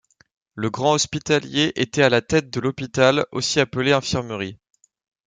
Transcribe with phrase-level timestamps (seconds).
[0.55, 4.57] Le Grand Hospitalier était à la tête de l’Hôpital aussi appelé Infirmerie.